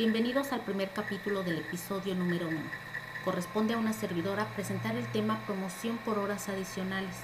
[0.00, 2.58] Bienvenidos al primer capítulo del episodio número 1.
[3.22, 7.14] Corresponde a una servidora presentar el tema promoción por horas adicionales,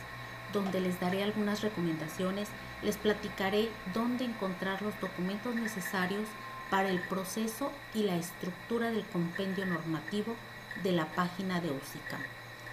[0.52, 2.50] donde les daré algunas recomendaciones,
[2.82, 6.28] les platicaré dónde encontrar los documentos necesarios
[6.68, 10.36] para el proceso y la estructura del compendio normativo
[10.82, 12.20] de la página de UCICAM,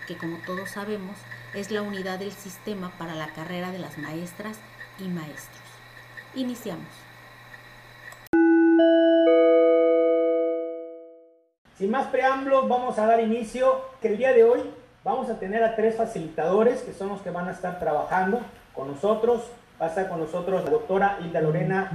[0.06, 1.16] que como todos sabemos
[1.54, 4.58] es la unidad del sistema para la carrera de las maestras
[5.00, 5.64] y maestros.
[6.36, 7.13] Iniciamos.
[11.84, 14.62] Sin más preámbulos, vamos a dar inicio que el día de hoy
[15.04, 18.40] vamos a tener a tres facilitadores que son los que van a estar trabajando
[18.74, 19.42] con nosotros.
[19.82, 21.92] Va a estar con nosotros la doctora Hilda Lorena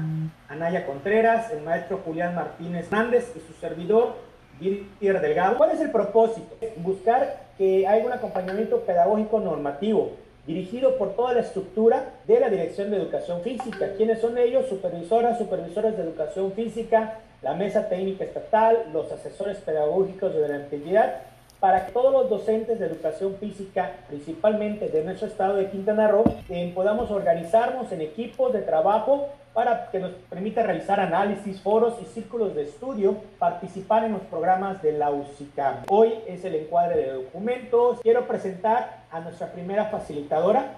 [0.50, 4.16] Anaya Contreras, el maestro Julián Martínez Hernández y su servidor
[4.60, 5.56] Virtier Delgado.
[5.56, 6.54] ¿Cuál es el propósito?
[6.76, 12.90] Buscar que haya un acompañamiento pedagógico normativo dirigido por toda la estructura de la Dirección
[12.90, 13.94] de Educación Física.
[13.96, 14.66] ¿Quiénes son ellos?
[14.68, 21.22] Supervisoras, supervisores de educación física, la Mesa Técnica Estatal, los asesores pedagógicos de la entidad,
[21.60, 26.24] para que todos los docentes de educación física, principalmente de nuestro estado de Quintana Roo,
[26.48, 32.04] eh, podamos organizarnos en equipos de trabajo para que nos permita realizar análisis, foros y
[32.04, 35.84] círculos de estudio, participar en los programas de la UCICAM.
[35.88, 37.98] Hoy es el encuadre de documentos.
[38.02, 40.74] Quiero presentar a nuestra primera facilitadora.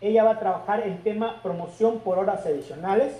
[0.00, 3.12] Ella va a trabajar en tema promoción por horas adicionales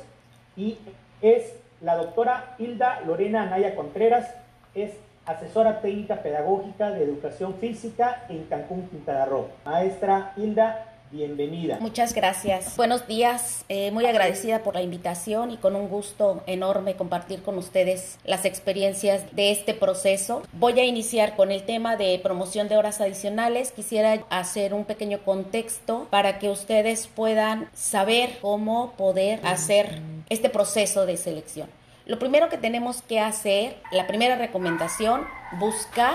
[0.56, 0.78] y
[1.20, 4.34] es la doctora Hilda Lorena Anaya Contreras.
[4.74, 4.92] Es
[5.26, 9.48] asesora técnica pedagógica de educación física en Cancún, Quintana Roo.
[9.64, 11.78] Maestra Hilda, bienvenida.
[11.80, 12.76] Muchas gracias.
[12.76, 13.64] Buenos días.
[13.68, 18.44] Eh, muy agradecida por la invitación y con un gusto enorme compartir con ustedes las
[18.44, 20.42] experiencias de este proceso.
[20.52, 23.70] Voy a iniciar con el tema de promoción de horas adicionales.
[23.70, 31.06] Quisiera hacer un pequeño contexto para que ustedes puedan saber cómo poder hacer este proceso
[31.06, 31.68] de selección.
[32.06, 35.26] Lo primero que tenemos que hacer, la primera recomendación,
[35.58, 36.14] buscar,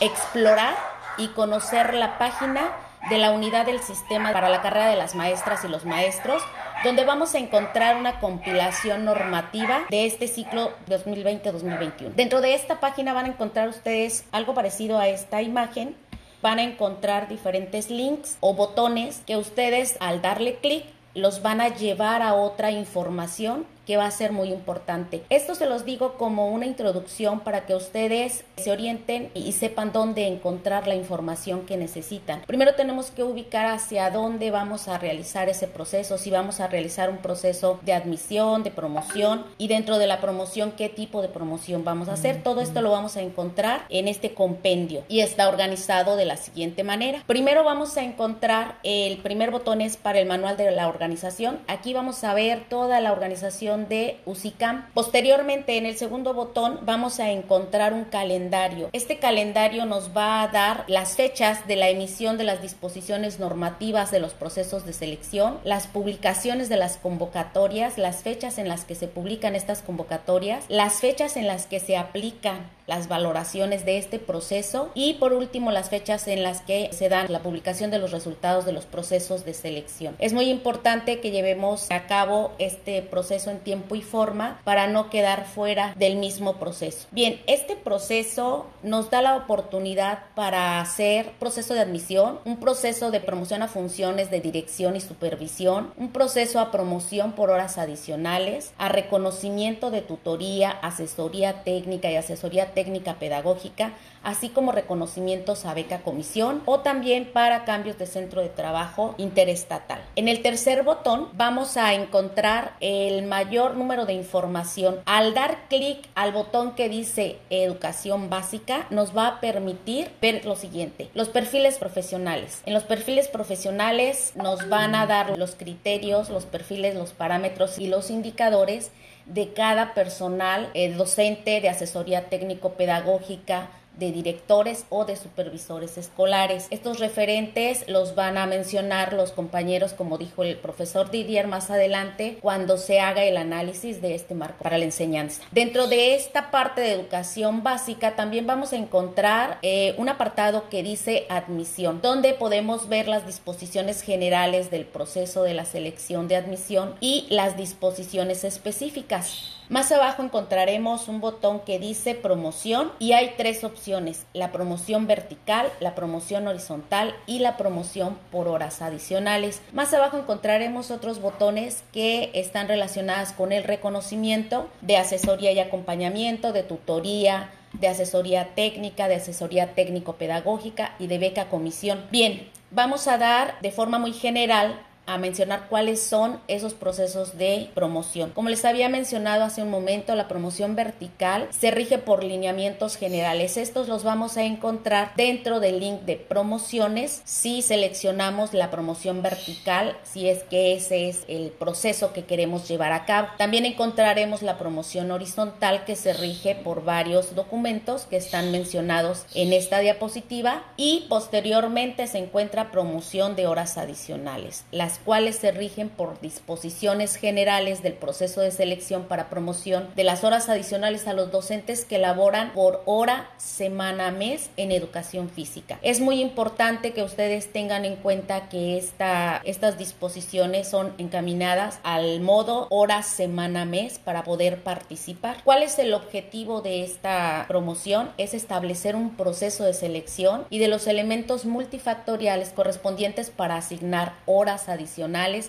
[0.00, 0.76] explorar
[1.18, 2.70] y conocer la página
[3.10, 6.42] de la unidad del sistema para la carrera de las maestras y los maestros,
[6.84, 12.14] donde vamos a encontrar una compilación normativa de este ciclo 2020-2021.
[12.14, 15.96] Dentro de esta página van a encontrar ustedes algo parecido a esta imagen.
[16.42, 20.84] Van a encontrar diferentes links o botones que ustedes al darle clic
[21.14, 25.22] los van a llevar a otra información que va a ser muy importante.
[25.28, 30.26] Esto se los digo como una introducción para que ustedes se orienten y sepan dónde
[30.26, 32.40] encontrar la información que necesitan.
[32.46, 37.10] Primero tenemos que ubicar hacia dónde vamos a realizar ese proceso, si vamos a realizar
[37.10, 41.84] un proceso de admisión, de promoción y dentro de la promoción qué tipo de promoción
[41.84, 42.42] vamos a hacer.
[42.42, 46.82] Todo esto lo vamos a encontrar en este compendio y está organizado de la siguiente
[46.82, 47.24] manera.
[47.26, 51.60] Primero vamos a encontrar el primer botón es para el manual de la organización.
[51.68, 54.86] Aquí vamos a ver toda la organización de UCICAM.
[54.94, 58.90] Posteriormente, en el segundo botón, vamos a encontrar un calendario.
[58.92, 64.10] Este calendario nos va a dar las fechas de la emisión de las disposiciones normativas
[64.10, 68.94] de los procesos de selección, las publicaciones de las convocatorias, las fechas en las que
[68.94, 74.18] se publican estas convocatorias, las fechas en las que se aplican las valoraciones de este
[74.18, 78.10] proceso y por último las fechas en las que se dan la publicación de los
[78.10, 80.16] resultados de los procesos de selección.
[80.18, 85.10] Es muy importante que llevemos a cabo este proceso en tiempo y forma para no
[85.10, 87.06] quedar fuera del mismo proceso.
[87.10, 93.20] Bien, este proceso nos da la oportunidad para hacer proceso de admisión, un proceso de
[93.20, 98.88] promoción a funciones de dirección y supervisión, un proceso a promoción por horas adicionales, a
[98.88, 106.62] reconocimiento de tutoría, asesoría técnica y asesoría técnica pedagógica, así como reconocimientos a beca comisión
[106.66, 110.00] o también para cambios de centro de trabajo interestatal.
[110.16, 115.00] En el tercer botón vamos a encontrar el mayor número de información.
[115.06, 120.56] Al dar clic al botón que dice educación básica nos va a permitir ver lo
[120.56, 122.62] siguiente, los perfiles profesionales.
[122.66, 127.88] En los perfiles profesionales nos van a dar los criterios, los perfiles, los parámetros y
[127.88, 128.90] los indicadores
[129.26, 136.66] de cada personal eh, docente de asesoría técnico-pedagógica, de directores o de supervisores escolares.
[136.70, 142.38] Estos referentes los van a mencionar los compañeros, como dijo el profesor Didier más adelante,
[142.40, 145.42] cuando se haga el análisis de este marco para la enseñanza.
[145.50, 150.82] Dentro de esta parte de educación básica también vamos a encontrar eh, un apartado que
[150.82, 156.94] dice admisión, donde podemos ver las disposiciones generales del proceso de la selección de admisión
[157.00, 159.61] y las disposiciones específicas.
[159.72, 165.72] Más abajo encontraremos un botón que dice promoción y hay tres opciones, la promoción vertical,
[165.80, 169.62] la promoción horizontal y la promoción por horas adicionales.
[169.72, 176.52] Más abajo encontraremos otros botones que están relacionados con el reconocimiento de asesoría y acompañamiento,
[176.52, 182.04] de tutoría, de asesoría técnica, de asesoría técnico-pedagógica y de beca comisión.
[182.10, 187.70] Bien, vamos a dar de forma muy general a mencionar cuáles son esos procesos de
[187.74, 188.30] promoción.
[188.30, 193.56] Como les había mencionado hace un momento, la promoción vertical se rige por lineamientos generales.
[193.56, 199.96] Estos los vamos a encontrar dentro del link de promociones si seleccionamos la promoción vertical,
[200.04, 203.28] si es que ese es el proceso que queremos llevar a cabo.
[203.38, 209.52] También encontraremos la promoción horizontal que se rige por varios documentos que están mencionados en
[209.52, 214.64] esta diapositiva y posteriormente se encuentra promoción de horas adicionales.
[214.70, 220.24] Las cuales se rigen por disposiciones generales del proceso de selección para promoción de las
[220.24, 225.78] horas adicionales a los docentes que laboran por hora, semana, mes en educación física.
[225.82, 232.20] Es muy importante que ustedes tengan en cuenta que esta, estas disposiciones son encaminadas al
[232.20, 235.36] modo hora, semana, mes para poder participar.
[235.44, 238.10] ¿Cuál es el objetivo de esta promoción?
[238.18, 244.68] Es establecer un proceso de selección y de los elementos multifactoriales correspondientes para asignar horas
[244.68, 244.81] adicionales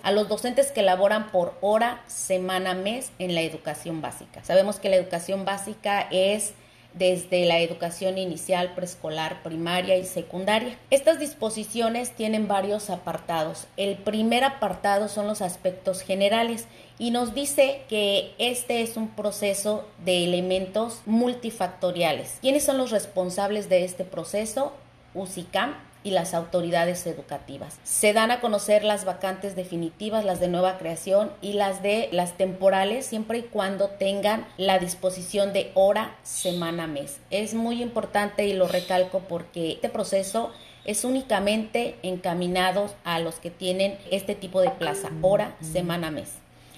[0.03, 4.43] a los docentes que laboran por hora, semana, mes en la educación básica.
[4.43, 6.53] Sabemos que la educación básica es
[6.93, 10.77] desde la educación inicial, preescolar, primaria y secundaria.
[10.91, 13.67] Estas disposiciones tienen varios apartados.
[13.77, 16.67] El primer apartado son los aspectos generales
[16.99, 22.37] y nos dice que este es un proceso de elementos multifactoriales.
[22.41, 24.73] ¿Quiénes son los responsables de este proceso?
[25.15, 27.77] UCICAM, y las autoridades educativas.
[27.83, 32.37] Se dan a conocer las vacantes definitivas, las de nueva creación y las de las
[32.37, 37.19] temporales, siempre y cuando tengan la disposición de hora, semana, mes.
[37.29, 40.51] Es muy importante y lo recalco porque este proceso
[40.85, 46.29] es únicamente encaminado a los que tienen este tipo de plaza, hora, semana, mes.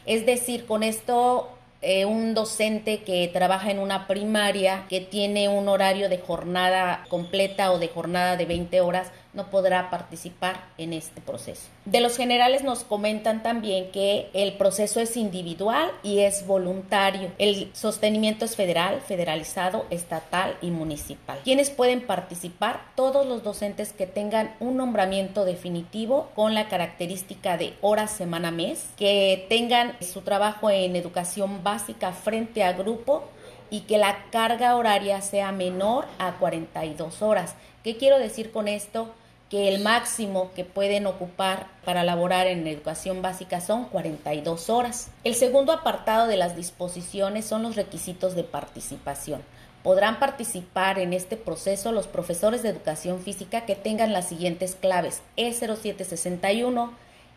[0.06, 1.55] Es decir, con esto
[1.88, 7.72] eh, un docente que trabaja en una primaria que tiene un horario de jornada completa
[7.72, 11.64] o de jornada de 20 horas no podrá participar en este proceso.
[11.86, 17.32] De los generales nos comentan también que el proceso es individual y es voluntario.
[17.38, 21.40] El sostenimiento es federal, federalizado, estatal y municipal.
[21.44, 22.82] ¿Quiénes pueden participar?
[22.96, 28.88] Todos los docentes que tengan un nombramiento definitivo con la característica de hora, semana, mes,
[28.98, 33.24] que tengan su trabajo en educación básica frente a grupo
[33.70, 37.56] y que la carga horaria sea menor a 42 horas.
[37.84, 39.14] ¿Qué quiero decir con esto?
[39.56, 45.10] El máximo que pueden ocupar para laborar en educación básica son 42 horas.
[45.24, 49.42] El segundo apartado de las disposiciones son los requisitos de participación.
[49.84, 55.22] Podrán participar en este proceso los profesores de educación física que tengan las siguientes claves
[55.38, 56.90] E0761,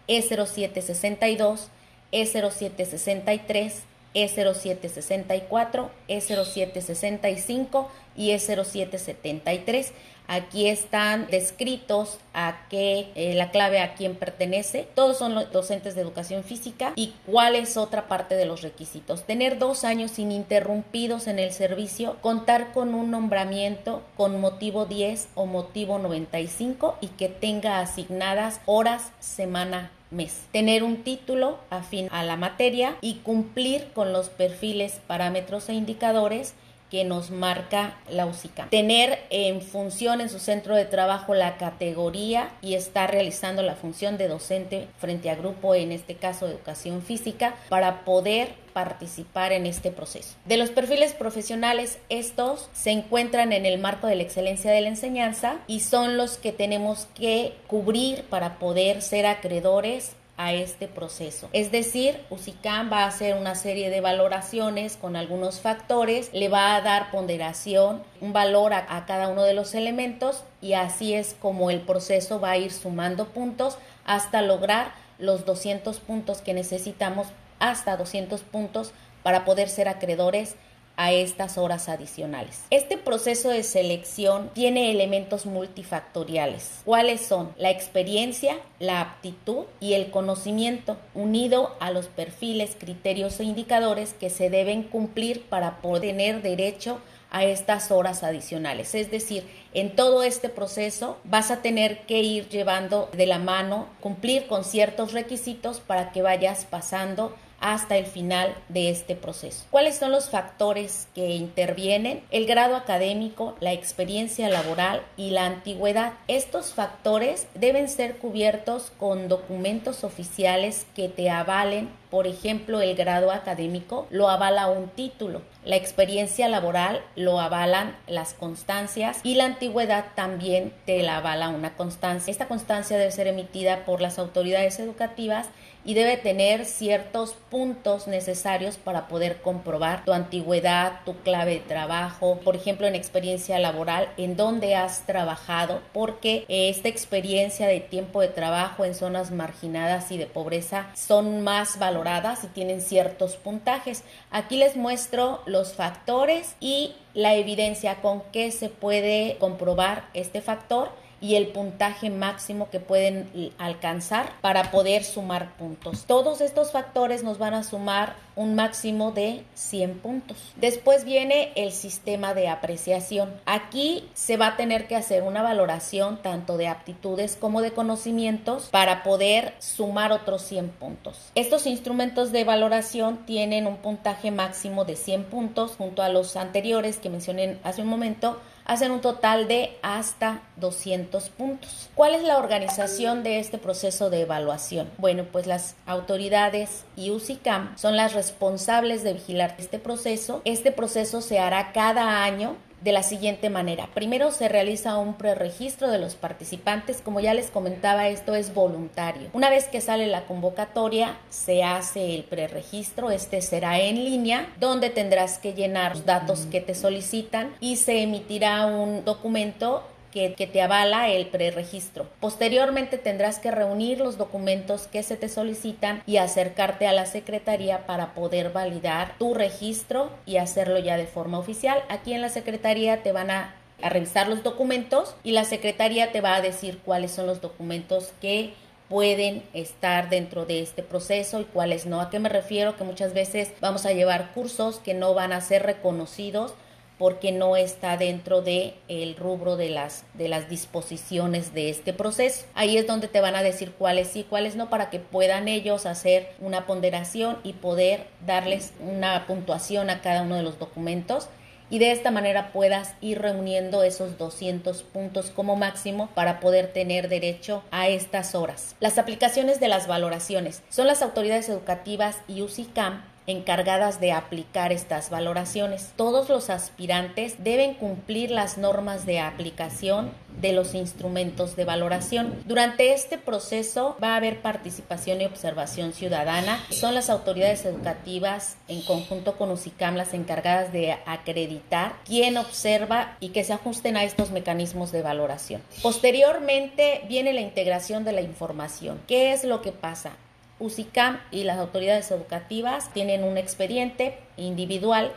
[0.08, 1.66] E0762,
[2.10, 3.72] E0763,
[4.14, 7.86] E0764, E0765
[8.16, 9.92] y E0773
[10.30, 14.86] Aquí están descritos a qué, eh, la clave a quién pertenece.
[14.94, 16.92] Todos son los docentes de educación física.
[16.96, 19.24] ¿Y cuál es otra parte de los requisitos?
[19.24, 25.46] Tener dos años ininterrumpidos en el servicio, contar con un nombramiento con motivo 10 o
[25.46, 30.42] motivo 95 y que tenga asignadas horas, semana, mes.
[30.52, 36.52] Tener un título afín a la materia y cumplir con los perfiles, parámetros e indicadores
[36.90, 38.68] que nos marca la UCICA.
[38.70, 44.18] Tener en función en su centro de trabajo la categoría y estar realizando la función
[44.18, 49.90] de docente frente a grupo, en este caso educación física, para poder participar en este
[49.90, 50.36] proceso.
[50.44, 54.88] De los perfiles profesionales, estos se encuentran en el marco de la excelencia de la
[54.88, 61.50] enseñanza y son los que tenemos que cubrir para poder ser acreedores a este proceso.
[61.52, 66.76] Es decir, UCICAM va a hacer una serie de valoraciones con algunos factores, le va
[66.76, 71.70] a dar ponderación, un valor a, cada uno de los elementos y así es como
[71.70, 77.26] el proceso va a ir sumando puntos hasta lograr los 200 puntos que necesitamos,
[77.58, 78.92] hasta 200 puntos
[79.24, 80.54] para poder ser acreedores
[80.98, 82.64] a estas horas adicionales.
[82.70, 86.80] Este proceso de selección tiene elementos multifactoriales.
[86.84, 87.54] ¿Cuáles son?
[87.56, 94.28] La experiencia, la aptitud y el conocimiento, unido a los perfiles, criterios e indicadores que
[94.28, 97.00] se deben cumplir para poder tener derecho
[97.30, 98.94] a estas horas adicionales.
[98.94, 103.88] Es decir, en todo este proceso vas a tener que ir llevando de la mano,
[104.00, 109.64] cumplir con ciertos requisitos para que vayas pasando hasta el final de este proceso.
[109.70, 112.22] ¿Cuáles son los factores que intervienen?
[112.30, 116.12] El grado académico, la experiencia laboral y la antigüedad.
[116.28, 123.30] Estos factores deben ser cubiertos con documentos oficiales que te avalen por ejemplo, el grado
[123.30, 130.06] académico lo avala un título, la experiencia laboral lo avalan las constancias y la antigüedad
[130.14, 132.30] también te la avala una constancia.
[132.30, 135.48] Esta constancia debe ser emitida por las autoridades educativas
[135.84, 142.40] y debe tener ciertos puntos necesarios para poder comprobar tu antigüedad, tu clave de trabajo,
[142.44, 148.28] por ejemplo en experiencia laboral, en dónde has trabajado, porque esta experiencia de tiempo de
[148.28, 154.04] trabajo en zonas marginadas y de pobreza son más valoradas y tienen ciertos puntajes.
[154.30, 160.90] Aquí les muestro los factores y la evidencia con que se puede comprobar este factor
[161.20, 166.04] y el puntaje máximo que pueden alcanzar para poder sumar puntos.
[166.06, 170.36] Todos estos factores nos van a sumar un máximo de 100 puntos.
[170.56, 173.32] Después viene el sistema de apreciación.
[173.46, 178.68] Aquí se va a tener que hacer una valoración tanto de aptitudes como de conocimientos
[178.70, 181.18] para poder sumar otros 100 puntos.
[181.34, 186.98] Estos instrumentos de valoración tienen un puntaje máximo de 100 puntos junto a los anteriores
[186.98, 191.90] que mencioné hace un momento hacen un total de hasta 200 puntos.
[191.94, 194.88] ¿Cuál es la organización de este proceso de evaluación?
[194.98, 200.42] Bueno, pues las autoridades y UCICAM son las responsables de vigilar este proceso.
[200.44, 203.88] Este proceso se hará cada año de la siguiente manera.
[203.94, 207.00] Primero se realiza un preregistro de los participantes.
[207.02, 209.28] Como ya les comentaba, esto es voluntario.
[209.32, 213.10] Una vez que sale la convocatoria, se hace el preregistro.
[213.10, 218.02] Este será en línea, donde tendrás que llenar los datos que te solicitan y se
[218.02, 222.06] emitirá un documento que, te avala el preregistro.
[222.20, 227.86] Posteriormente tendrás que reunir los documentos que se te solicitan y acercarte a la Secretaría
[227.86, 231.82] para poder validar tu registro y hacerlo ya de forma oficial.
[231.88, 236.20] Aquí en la Secretaría te van a, a revisar los documentos y la Secretaría te
[236.20, 238.54] va a decir cuáles son los documentos que
[238.88, 242.00] pueden estar dentro de este proceso y cuáles no.
[242.00, 242.76] ¿A qué me refiero?
[242.76, 246.54] Que muchas veces vamos a llevar cursos que no van a ser reconocidos
[246.98, 252.44] porque no está dentro de el rubro de las de las disposiciones de este proceso.
[252.54, 255.86] Ahí es donde te van a decir cuáles sí, cuáles no para que puedan ellos
[255.86, 261.28] hacer una ponderación y poder darles una puntuación a cada uno de los documentos
[261.70, 267.08] y de esta manera puedas ir reuniendo esos 200 puntos como máximo para poder tener
[267.08, 268.74] derecho a estas horas.
[268.80, 275.10] Las aplicaciones de las valoraciones son las autoridades educativas y UCICAM encargadas de aplicar estas
[275.10, 275.92] valoraciones.
[275.96, 282.42] Todos los aspirantes deben cumplir las normas de aplicación de los instrumentos de valoración.
[282.46, 286.64] Durante este proceso va a haber participación y observación ciudadana.
[286.70, 293.30] Son las autoridades educativas en conjunto con UCICAM las encargadas de acreditar quién observa y
[293.30, 295.60] que se ajusten a estos mecanismos de valoración.
[295.82, 299.00] Posteriormente viene la integración de la información.
[299.06, 300.12] ¿Qué es lo que pasa?
[300.60, 305.12] UCICAM y las autoridades educativas tienen un expediente individual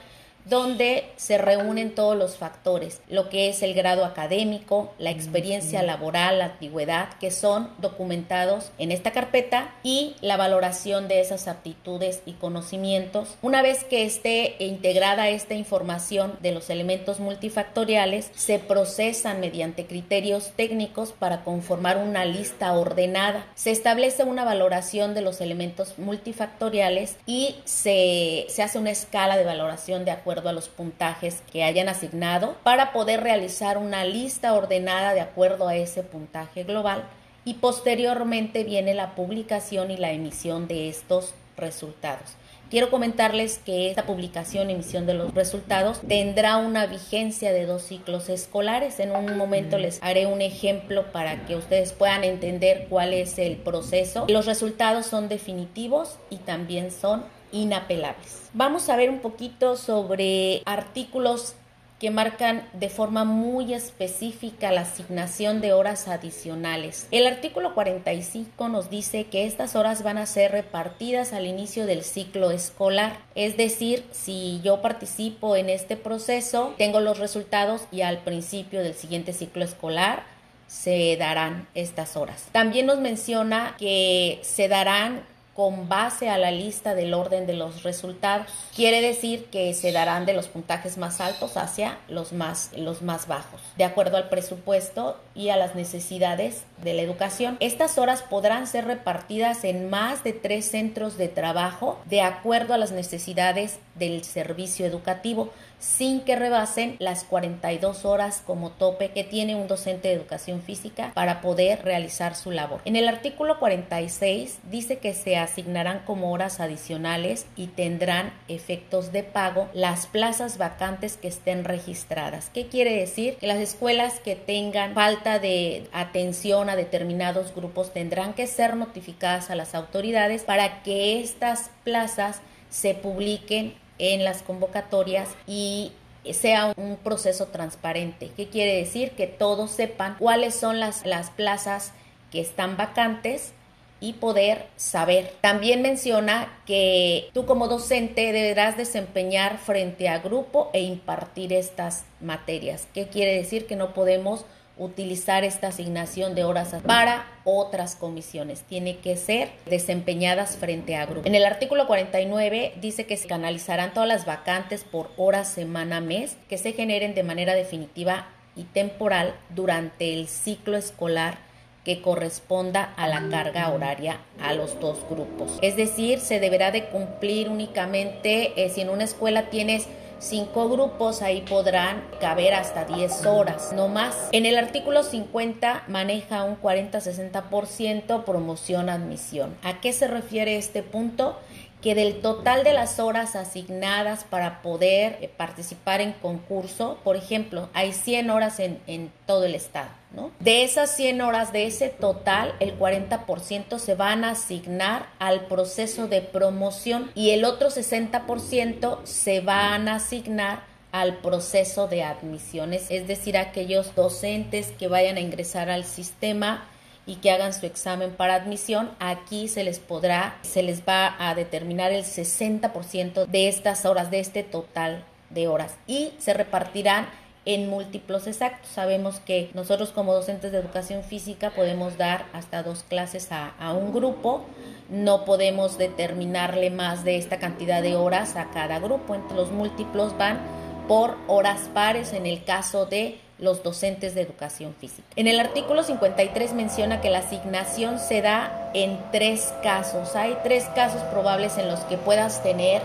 [0.46, 6.40] donde se reúnen todos los factores, lo que es el grado académico, la experiencia laboral,
[6.40, 12.34] la antigüedad, que son documentados en esta carpeta y la valoración de esas aptitudes y
[12.34, 13.38] conocimientos.
[13.42, 20.52] Una vez que esté integrada esta información de los elementos multifactoriales, se procesan mediante criterios
[20.56, 23.46] técnicos para conformar una lista ordenada.
[23.56, 29.46] Se establece una valoración de los elementos multifactoriales y se, se hace una escala de
[29.46, 35.14] valoración de acuerdo a los puntajes que hayan asignado para poder realizar una lista ordenada
[35.14, 37.04] de acuerdo a ese puntaje global
[37.44, 42.36] y posteriormente viene la publicación y la emisión de estos resultados.
[42.72, 48.30] Quiero comentarles que esta publicación emisión de los resultados tendrá una vigencia de dos ciclos
[48.30, 49.02] escolares.
[49.02, 53.58] En un momento les haré un ejemplo para que ustedes puedan entender cuál es el
[53.58, 54.26] proceso.
[54.30, 58.50] Los resultados son definitivos y también son inapelables.
[58.54, 61.56] Vamos a ver un poquito sobre artículos
[62.02, 67.08] que marcan de forma muy específica la asignación de horas adicionales.
[67.12, 72.04] El artículo 45 nos dice que estas horas van a ser repartidas al inicio del
[72.04, 78.18] ciclo escolar, es decir, si yo participo en este proceso, tengo los resultados y al
[78.24, 80.24] principio del siguiente ciclo escolar
[80.66, 82.48] se darán estas horas.
[82.52, 85.22] También nos menciona que se darán
[85.56, 88.48] con base a la lista del orden de los resultados.
[88.76, 93.28] Quiere decir que se darán de los puntajes más altos hacia los más, los más
[93.28, 97.58] bajos, de acuerdo al presupuesto y a las necesidades de la educación.
[97.60, 102.78] Estas horas podrán ser repartidas en más de tres centros de trabajo de acuerdo a
[102.78, 109.56] las necesidades del servicio educativo sin que rebasen las 42 horas como tope que tiene
[109.56, 112.82] un docente de educación física para poder realizar su labor.
[112.86, 119.24] En el artículo 46 dice que se asignarán como horas adicionales y tendrán efectos de
[119.24, 122.50] pago las plazas vacantes que estén registradas.
[122.54, 123.36] ¿Qué quiere decir?
[123.36, 129.50] Que las escuelas que tengan falta de atención a determinados grupos tendrán que ser notificadas
[129.50, 135.92] a las autoridades para que estas plazas se publiquen en las convocatorias y
[136.32, 138.32] sea un proceso transparente.
[138.36, 139.12] ¿Qué quiere decir?
[139.12, 141.94] Que todos sepan cuáles son las, las plazas
[142.32, 143.54] que están vacantes
[144.02, 145.32] y poder saber.
[145.40, 152.88] También menciona que tú como docente deberás desempeñar frente a grupo e impartir estas materias.
[152.94, 153.68] ¿Qué quiere decir?
[153.68, 154.44] Que no podemos
[154.78, 158.62] utilizar esta asignación de horas para otras comisiones.
[158.62, 161.28] Tiene que ser desempeñadas frente a grupo.
[161.28, 166.36] En el artículo 49 dice que se canalizarán todas las vacantes por hora, semana, mes
[166.50, 171.51] que se generen de manera definitiva y temporal durante el ciclo escolar
[171.84, 175.58] que corresponda a la carga horaria a los dos grupos.
[175.62, 179.88] Es decir, se deberá de cumplir únicamente eh, si en una escuela tienes
[180.22, 184.30] cinco grupos, ahí podrán caber hasta 10 horas, no más.
[184.32, 189.56] En el artículo 50 maneja un 40-60% promoción admisión.
[189.64, 191.38] ¿A qué se refiere este punto?
[191.82, 197.70] Que del total de las horas asignadas para poder eh, participar en concurso, por ejemplo,
[197.74, 200.32] hay 100 horas en, todo el estado, ¿no?
[200.40, 206.08] De esas 100 horas, de ese total, el 40% se van a asignar al proceso
[206.08, 213.08] de promoción y el otro 60% se van a asignar al proceso de admisiones, es
[213.08, 216.66] decir, aquellos docentes que vayan a ingresar al sistema
[217.06, 221.36] y que hagan su examen para admisión, aquí se les podrá, se les va a
[221.36, 227.08] determinar el 60% de estas horas, de este total de horas y se repartirán
[227.46, 228.70] en múltiplos exactos.
[228.70, 233.74] Sabemos que nosotros como docentes de educación física podemos dar hasta dos clases a, a,
[233.74, 234.46] un grupo,
[234.90, 240.16] no podemos determinarle más de esta cantidad de horas a cada grupo, entre los múltiplos
[240.18, 240.40] van
[240.88, 242.14] por horas pares.
[242.14, 245.04] En el caso de los docentes de educación física.
[245.18, 250.16] En el artículo 53 menciona que la asignación se da en tres casos.
[250.16, 252.82] Hay tres casos probables en los que puedas tener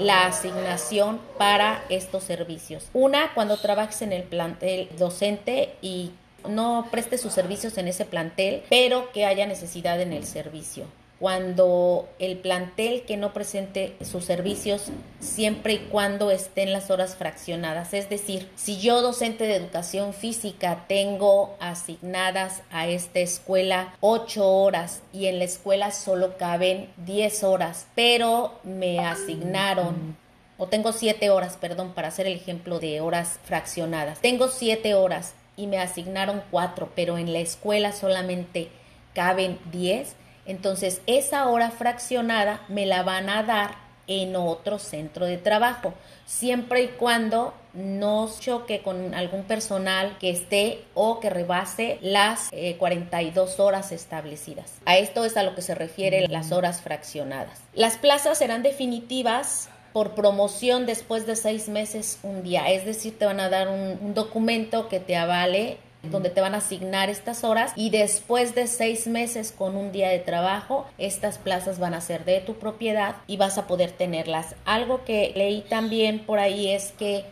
[0.00, 2.86] la asignación para estos servicios.
[2.92, 6.12] Una, cuando trabajes en el plantel docente y
[6.48, 10.84] no preste sus servicios en ese plantel, pero que haya necesidad en el servicio
[11.18, 14.86] cuando el plantel que no presente sus servicios
[15.18, 17.92] siempre y cuando estén las horas fraccionadas.
[17.92, 25.02] Es decir, si yo docente de educación física tengo asignadas a esta escuela 8 horas
[25.12, 30.16] y en la escuela solo caben 10 horas, pero me asignaron
[30.56, 34.18] o tengo 7 horas, perdón, para hacer el ejemplo de horas fraccionadas.
[34.20, 38.68] Tengo 7 horas y me asignaron 4, pero en la escuela solamente
[39.14, 40.14] caben 10
[40.48, 45.92] entonces, esa hora fraccionada me la van a dar en otro centro de trabajo,
[46.24, 53.50] siempre y cuando no choque con algún personal que esté o que rebase las 42
[53.58, 54.72] eh, horas establecidas.
[54.86, 57.60] A esto es a lo que se refiere las horas fraccionadas.
[57.74, 63.26] Las plazas serán definitivas por promoción después de seis meses un día, es decir, te
[63.26, 65.76] van a dar un, un documento que te avale
[66.10, 70.08] donde te van a asignar estas horas y después de seis meses con un día
[70.08, 74.54] de trabajo, estas plazas van a ser de tu propiedad y vas a poder tenerlas.
[74.64, 77.24] Algo que leí también por ahí es que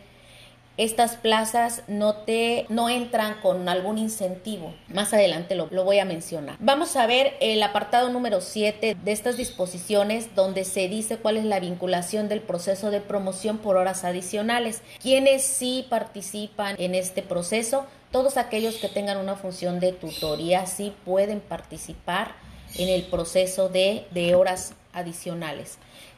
[0.77, 4.73] estas plazas no te no entran con algún incentivo.
[4.87, 6.55] Más adelante lo, lo, voy a mencionar.
[6.59, 11.45] Vamos a ver el apartado número 7 de estas disposiciones donde se dice cuál es
[11.45, 14.81] la vinculación del proceso de promoción por horas adicionales.
[15.01, 20.93] Quienes sí participan en este proceso todos aquellos que tengan una función de tutoría sí
[21.03, 22.35] pueden participar
[22.75, 25.77] en el proceso de, de horas adicionales.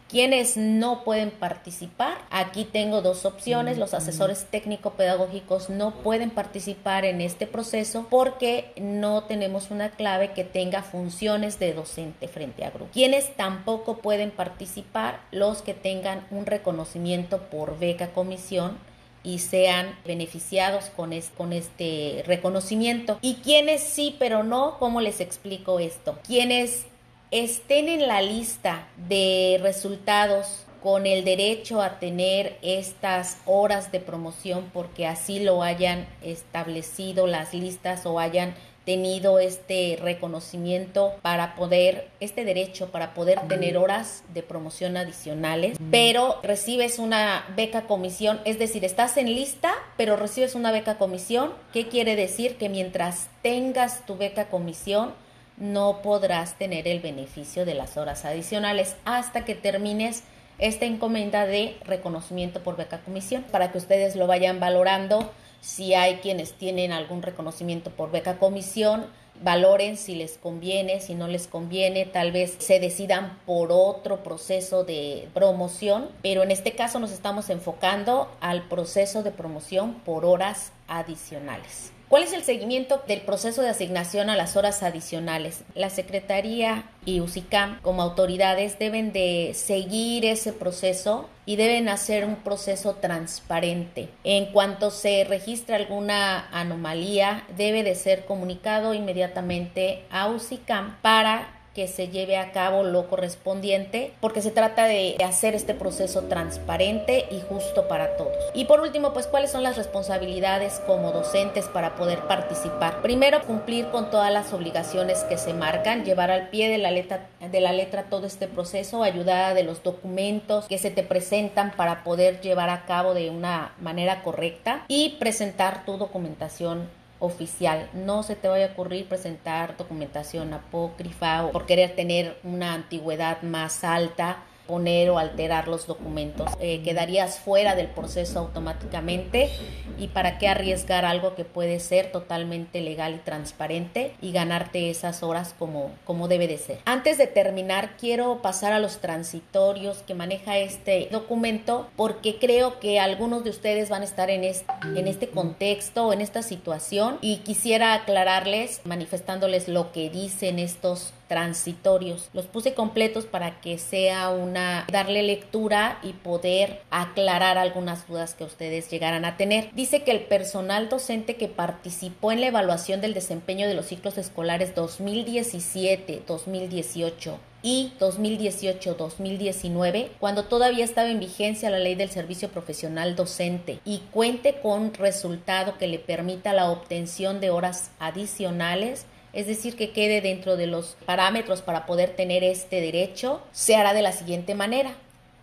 [0.10, 3.78] Quienes no pueden participar, aquí tengo dos opciones.
[3.78, 10.44] Los asesores técnico-pedagógicos no pueden participar en este proceso porque no tenemos una clave que
[10.44, 12.90] tenga funciones de docente frente a grupo.
[12.92, 18.80] Quienes tampoco pueden participar, los que tengan un reconocimiento por beca comisión
[19.24, 23.20] y sean beneficiados con, con este reconocimiento.
[23.22, 26.18] Y quienes sí, pero no, ¿cómo les explico esto?
[26.26, 26.86] Quienes
[27.32, 34.70] estén en la lista de resultados con el derecho a tener estas horas de promoción
[34.74, 42.44] porque así lo hayan establecido las listas o hayan tenido este reconocimiento para poder, este
[42.44, 48.84] derecho para poder tener horas de promoción adicionales, pero recibes una beca comisión, es decir,
[48.84, 51.54] estás en lista, pero recibes una beca comisión.
[51.72, 52.58] ¿Qué quiere decir?
[52.58, 55.14] Que mientras tengas tu beca comisión,
[55.60, 60.24] no podrás tener el beneficio de las horas adicionales hasta que termines
[60.58, 66.16] esta encomienda de reconocimiento por beca comisión para que ustedes lo vayan valorando si hay
[66.18, 69.06] quienes tienen algún reconocimiento por beca comisión,
[69.42, 74.84] valoren si les conviene, si no les conviene, tal vez se decidan por otro proceso
[74.84, 80.72] de promoción, pero en este caso nos estamos enfocando al proceso de promoción por horas
[80.88, 81.92] adicionales.
[82.10, 85.64] ¿Cuál es el seguimiento del proceso de asignación a las horas adicionales?
[85.76, 92.38] La Secretaría y UCICAM como autoridades deben de seguir ese proceso y deben hacer un
[92.38, 94.10] proceso transparente.
[94.24, 101.88] En cuanto se registra alguna anomalía, debe de ser comunicado inmediatamente a UCICAM para que
[101.88, 107.40] se lleve a cabo lo correspondiente porque se trata de hacer este proceso transparente y
[107.40, 108.36] justo para todos.
[108.54, 113.02] Y por último, pues cuáles son las responsabilidades como docentes para poder participar.
[113.02, 117.30] Primero, cumplir con todas las obligaciones que se marcan, llevar al pie de la letra
[117.40, 122.04] de la letra todo este proceso, ayudar de los documentos que se te presentan para
[122.04, 127.90] poder llevar a cabo de una manera correcta y presentar tu documentación oficial.
[127.94, 133.42] No se te vaya a ocurrir presentar documentación apócrifa o por querer tener una antigüedad
[133.42, 136.48] más alta poner o alterar los documentos.
[136.60, 139.50] Eh, quedarías fuera del proceso automáticamente
[139.98, 145.24] y para qué arriesgar algo que puede ser totalmente legal y transparente y ganarte esas
[145.24, 146.78] horas como, como debe de ser.
[146.86, 153.00] Antes de terminar, quiero pasar a los transitorios que maneja este documento porque creo que
[153.00, 155.80] algunos de ustedes van a estar en este, en este contexto
[156.14, 162.30] en esta situación y quisiera aclararles manifestándoles lo que dicen estos transitorios.
[162.34, 168.44] Los puse completos para que sea una darle lectura y poder aclarar algunas dudas que
[168.44, 169.70] ustedes llegaran a tener.
[169.74, 174.18] Dice que el personal docente que participó en la evaluación del desempeño de los ciclos
[174.18, 183.80] escolares 2017-2018 y 2018-2019, cuando todavía estaba en vigencia la ley del servicio profesional docente
[183.86, 189.92] y cuente con resultado que le permita la obtención de horas adicionales es decir, que
[189.92, 194.56] quede dentro de los parámetros para poder tener este derecho, se hará de la siguiente
[194.56, 194.96] manera.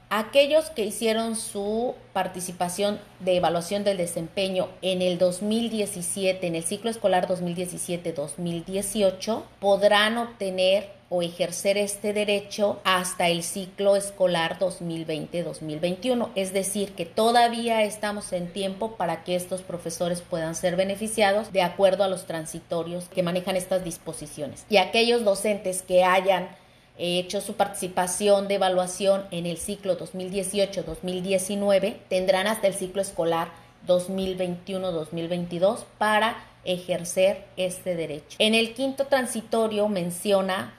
[0.08, 6.90] Aquellos que hicieron su participación de evaluación del desempeño en el 2017, en el ciclo
[6.90, 16.30] escolar 2017-2018, podrán obtener o ejercer este derecho hasta el ciclo escolar 2020-2021.
[16.36, 21.62] Es decir, que todavía estamos en tiempo para que estos profesores puedan ser beneficiados de
[21.62, 24.66] acuerdo a los transitorios que manejan estas disposiciones.
[24.68, 26.48] Y aquellos docentes que hayan
[26.98, 33.48] hecho su participación de evaluación en el ciclo 2018-2019 tendrán hasta el ciclo escolar
[33.86, 38.36] 2021-2022 para ejercer este derecho.
[38.38, 40.74] En el quinto transitorio menciona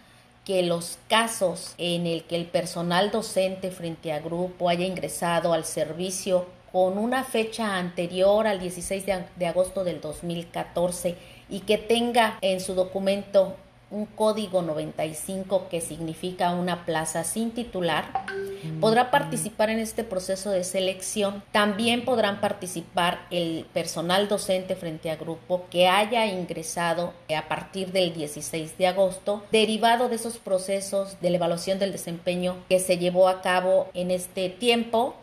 [0.45, 5.65] que los casos en el que el personal docente frente a grupo haya ingresado al
[5.65, 11.15] servicio con una fecha anterior al 16 de, agosto del 2014
[11.49, 13.55] y que tenga en su documento
[13.89, 18.25] un código 95 que significa una plaza sin titular,
[18.81, 21.43] podrá participar en este proceso de selección.
[21.51, 28.13] También podrán participar el personal docente frente a grupo que haya ingresado a partir del
[28.13, 33.29] 16 de agosto, derivado de esos procesos de la evaluación del desempeño que se llevó
[33.29, 35.15] a cabo en este tiempo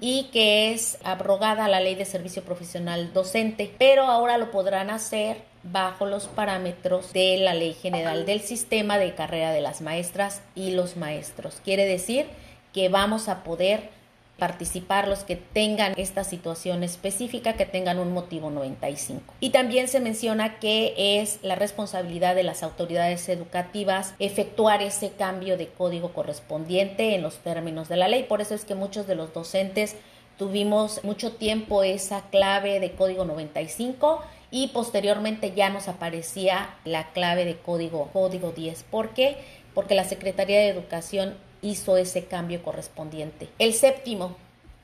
[0.00, 5.42] y que es abrogada la ley de servicio profesional docente, pero ahora lo podrán hacer
[5.72, 10.72] bajo los parámetros de la Ley General del Sistema de Carrera de las Maestras y
[10.72, 11.60] los Maestros.
[11.64, 12.26] Quiere decir
[12.72, 13.90] que vamos a poder
[14.38, 19.34] participar los que tengan esta situación específica, que tengan un motivo 95.
[19.40, 25.56] Y también se menciona que es la responsabilidad de las autoridades educativas efectuar ese cambio
[25.56, 28.22] de código correspondiente en los términos de la ley.
[28.22, 29.96] Por eso es que muchos de los docentes
[30.36, 37.44] tuvimos mucho tiempo esa clave de código 95 y posteriormente ya nos aparecía la clave
[37.44, 38.84] de código, código 10.
[38.84, 39.36] ¿Por qué?
[39.74, 43.48] Porque la Secretaría de Educación hizo ese cambio correspondiente.
[43.58, 44.36] El séptimo,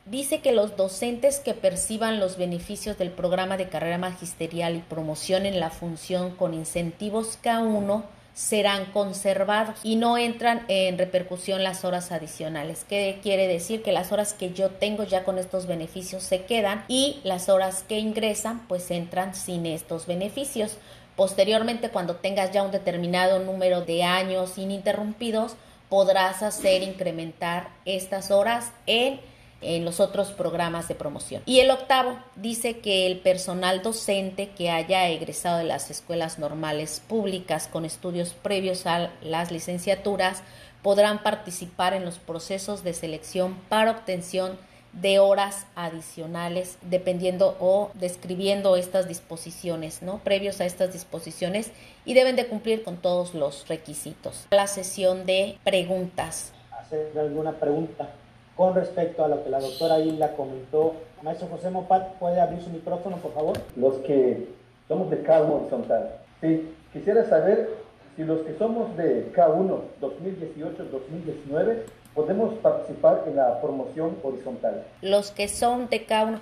[0.07, 5.61] dice que los docentes que perciban los beneficios del programa de carrera magisterial y promocionen
[5.61, 12.84] la función con incentivos K1 serán conservados y no entran en repercusión las horas adicionales.
[12.88, 13.82] ¿Qué quiere decir?
[13.82, 17.84] Que las horas que yo tengo ya con estos beneficios se quedan y las horas
[17.88, 20.76] que ingresan pues entran sin estos beneficios.
[21.16, 25.54] Posteriormente, cuando tengas ya un determinado número de años ininterrumpidos,
[25.88, 29.20] podrás hacer incrementar estas horas en
[29.64, 31.42] en los otros programas de promoción.
[31.46, 37.03] Y el octavo dice que el personal docente que haya egresado de las escuelas normales
[37.07, 40.42] públicas con estudios previos a las licenciaturas
[40.83, 44.59] podrán participar en los procesos de selección para obtención
[45.00, 50.18] de horas adicionales dependiendo o describiendo estas disposiciones, ¿no?
[50.18, 51.72] Previos a estas disposiciones
[52.05, 54.46] y deben de cumplir con todos los requisitos.
[54.50, 56.53] La sesión de preguntas.
[56.70, 58.11] ¿Hacer alguna pregunta?
[58.56, 60.94] Con respecto a lo que la doctora Hilda comentó.
[61.22, 63.58] Maestro José Mopat, ¿puede abrir su micrófono, por favor?
[63.76, 64.46] Los que
[64.88, 66.10] somos de K1 horizontal.
[66.40, 67.70] Sí, quisiera saber
[68.16, 71.78] si los que somos de K1 2018-2019
[72.14, 74.84] podemos participar en la promoción horizontal.
[75.02, 76.38] Los que son de K1.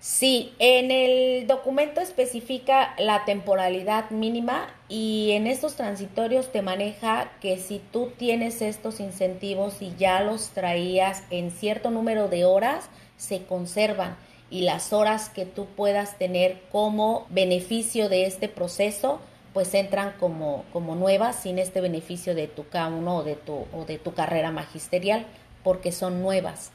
[0.00, 7.58] Sí, en el documento especifica la temporalidad mínima y en estos transitorios te maneja que
[7.58, 13.44] si tú tienes estos incentivos y ya los traías en cierto número de horas, se
[13.44, 14.16] conservan
[14.50, 19.20] y las horas que tú puedas tener como beneficio de este proceso,
[19.52, 23.84] pues entran como, como nuevas sin este beneficio de tu K1 o de tu, o
[23.86, 25.26] de tu carrera magisterial,
[25.62, 26.70] porque son nuevas.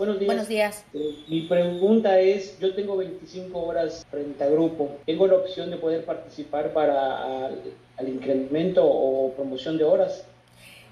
[0.00, 0.28] Buenos días.
[0.28, 0.84] Buenos días.
[0.94, 4.92] Eh, mi pregunta es, yo tengo 25 horas frente a grupo.
[5.04, 7.48] ¿Tengo la opción de poder participar para
[7.98, 10.24] al, incremento o promoción de horas?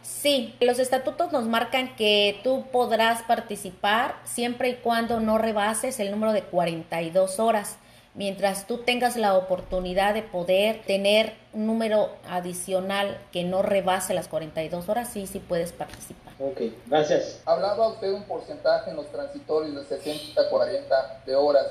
[0.03, 6.11] Sí, los estatutos nos marcan que tú podrás participar siempre y cuando no rebases el
[6.11, 7.79] número de 42 horas.
[8.18, 14.26] Mientras tú tengas la oportunidad de poder tener un número adicional que no rebase las
[14.26, 16.33] 42 horas, sí, sí puedes participar.
[16.40, 17.40] Ok, gracias.
[17.44, 21.66] Hablaba usted de un porcentaje en los transitorios de 60 a 40 de horas.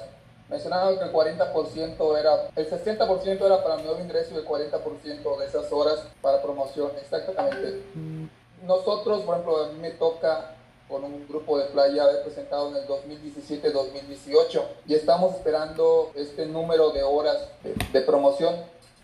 [0.49, 5.45] Mencionaba que el 40% era, el 60% era para nuevo ingreso y el 40% de
[5.45, 6.91] esas horas para promoción.
[7.01, 7.83] Exactamente.
[8.65, 10.55] Nosotros, por ejemplo, a mí me toca
[10.88, 17.04] con un grupo de playa presentado en el 2017-2018 y estamos esperando este número de
[17.04, 17.50] horas
[17.91, 18.56] de promoción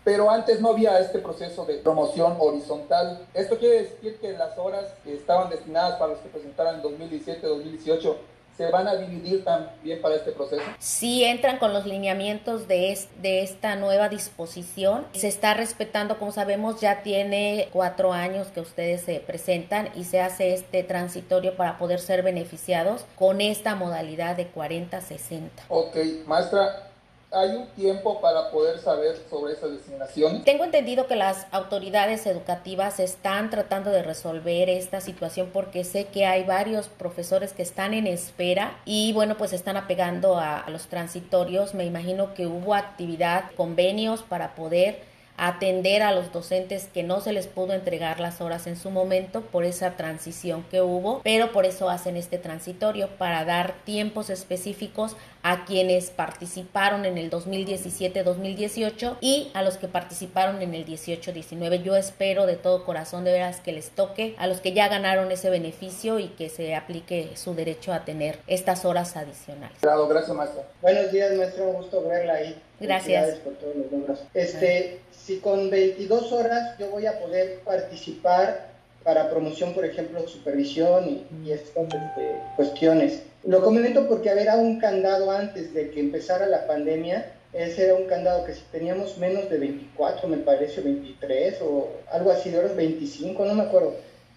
[0.04, 3.26] pero antes no había este proceso de promoción horizontal.
[3.32, 8.14] Esto quiere decir que las horas estaban destinadas para los que presentaran en 2017-2018
[8.56, 10.62] se van a dividir también para este proceso?
[10.78, 15.06] Sí, entran con los lineamientos de, de esta nueva disposición.
[15.12, 20.20] Se está respetando, como sabemos, ya tiene cuatro años que ustedes se presentan y se
[20.20, 25.50] hace este transitorio para poder ser beneficiados con esta modalidad de 40-60.
[25.68, 26.90] Ok, maestra,
[27.34, 30.44] ¿Hay un tiempo para poder saber sobre esa designación?
[30.44, 36.26] Tengo entendido que las autoridades educativas están tratando de resolver esta situación porque sé que
[36.26, 41.74] hay varios profesores que están en espera y bueno, pues están apegando a los transitorios.
[41.74, 47.32] Me imagino que hubo actividad, convenios para poder atender a los docentes que no se
[47.32, 51.66] les pudo entregar las horas en su momento por esa transición que hubo, pero por
[51.66, 59.50] eso hacen este transitorio para dar tiempos específicos a quienes participaron en el 2017-2018 y
[59.52, 61.82] a los que participaron en el 18-19.
[61.82, 65.30] Yo espero de todo corazón de veras que les toque a los que ya ganaron
[65.30, 69.76] ese beneficio y que se aplique su derecho a tener estas horas adicionales.
[69.80, 70.64] Claro, gracias, maestro.
[70.80, 71.72] Buenos días, maestro.
[71.72, 72.62] Gusto verla ahí.
[72.80, 73.36] Gracias.
[73.36, 79.74] Por todos los Este, si con 22 horas yo voy a poder participar para promoción,
[79.74, 83.22] por ejemplo, supervisión y, estas este, cuestiones.
[83.44, 87.32] Lo comento porque había un candado antes de que empezara la pandemia.
[87.52, 92.30] Ese era un candado que si teníamos menos de 24, me parece, 23 o algo
[92.30, 93.94] así, de horas 25, no me acuerdo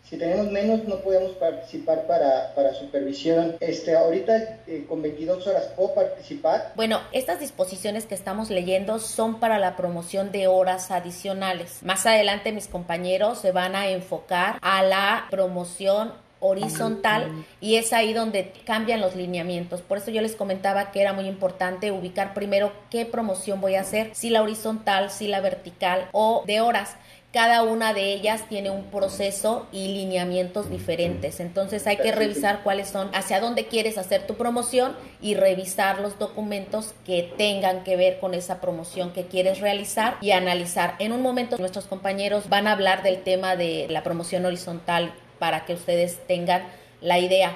[0.09, 3.57] si tenemos menos, no podemos participar para, para supervisión.
[3.59, 6.71] Este, ahorita eh, con 22 horas puedo participar.
[6.75, 11.83] Bueno, estas disposiciones que estamos leyendo son para la promoción de horas adicionales.
[11.83, 18.13] Más adelante mis compañeros se van a enfocar a la promoción horizontal y es ahí
[18.13, 19.81] donde cambian los lineamientos.
[19.81, 23.81] Por eso yo les comentaba que era muy importante ubicar primero qué promoción voy a
[23.81, 26.95] hacer, si la horizontal, si la vertical o de horas
[27.33, 31.39] cada una de ellas tiene un proceso y lineamientos diferentes.
[31.39, 36.17] Entonces hay que revisar cuáles son, hacia dónde quieres hacer tu promoción y revisar los
[36.17, 40.95] documentos que tengan que ver con esa promoción que quieres realizar y analizar.
[40.99, 45.65] En un momento nuestros compañeros van a hablar del tema de la promoción horizontal para
[45.65, 46.63] que ustedes tengan
[47.01, 47.55] la idea.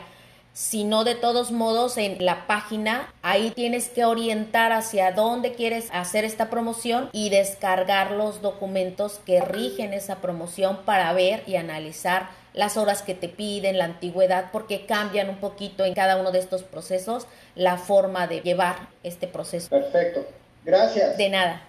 [0.53, 5.87] Si no, de todos modos, en la página, ahí tienes que orientar hacia dónde quieres
[5.93, 12.29] hacer esta promoción y descargar los documentos que rigen esa promoción para ver y analizar
[12.53, 16.39] las horas que te piden, la antigüedad, porque cambian un poquito en cada uno de
[16.39, 19.69] estos procesos la forma de llevar este proceso.
[19.69, 20.25] Perfecto.
[20.65, 21.17] Gracias.
[21.17, 21.61] De nada.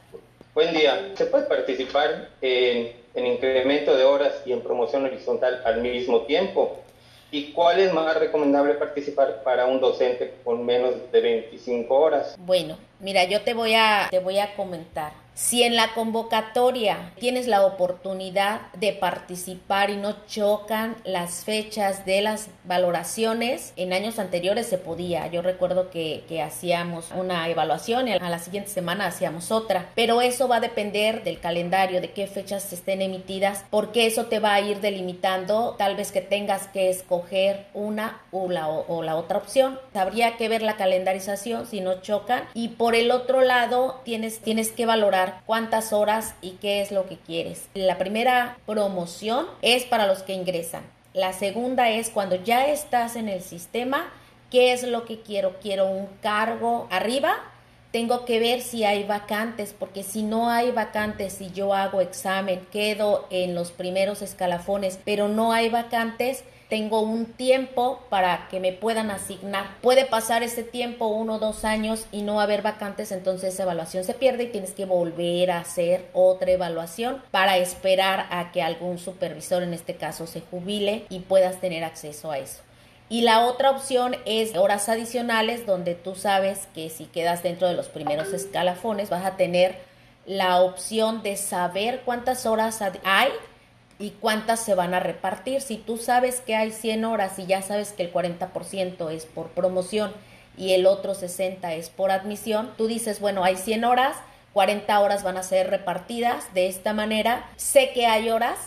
[0.55, 1.13] Buen día.
[1.15, 6.81] ¿Se puede participar en, en incremento de horas y en promoción horizontal al mismo tiempo?
[7.33, 12.37] ¿Y cuál es más recomendable participar para un docente con menos de 25 horas?
[12.39, 15.13] Bueno, mira, yo te voy a, te voy a comentar.
[15.35, 22.21] Si en la convocatoria tienes la oportunidad de participar y no chocan las fechas de
[22.21, 25.27] las valoraciones, en años anteriores se podía.
[25.29, 29.91] Yo recuerdo que, hacíamos una evaluación y a la siguiente semana hacíamos otra.
[29.95, 34.41] Pero eso va a depender del calendario, de qué fechas estén emitidas, porque eso te
[34.41, 39.17] va a ir delimitando tal vez que tengas que escoger una o la, o la
[39.17, 39.79] otra opción.
[39.95, 42.45] Habría que ver la calendarización si no chocan.
[42.55, 47.07] Y por el otro lado, tienes, tienes que valorar cuántas horas y qué es lo
[47.07, 47.69] que quieres.
[47.75, 50.83] La primera promoción es para los que ingresan.
[51.15, 54.11] La segunda es cuando ya estás en el sistema,
[54.51, 55.59] ¿qué es lo que quiero?
[55.61, 57.35] Quiero un cargo arriba.
[57.91, 62.67] Tengo que ver si hay vacantes, porque si no hay vacantes, si yo hago examen,
[62.73, 68.73] quedo en los primeros escalafones, pero no hay vacantes, tengo un tiempo para que me
[68.73, 69.77] puedan asignar.
[69.83, 74.05] Puede pasar ese tiempo, uno o dos años, y no haber vacantes, entonces esa evaluación
[74.05, 78.99] se pierde y tienes que volver a hacer otra evaluación para esperar a que algún
[78.99, 82.63] supervisor, en este caso, se jubile y puedas tener acceso a eso.
[83.11, 87.75] Y la otra opción es horas adicionales, donde tú sabes que si quedas dentro de
[87.75, 89.77] los primeros escalafones vas a tener
[90.25, 93.29] la opción de saber cuántas horas hay
[93.99, 95.61] y cuántas se van a repartir.
[95.61, 99.49] Si tú sabes que hay 100 horas y ya sabes que el 40% es por
[99.49, 100.13] promoción
[100.57, 104.17] y el otro 60 es por admisión, tú dices, bueno, hay 100 horas,
[104.53, 107.49] 40 horas van a ser repartidas de esta manera.
[107.57, 108.59] Sé que hay horas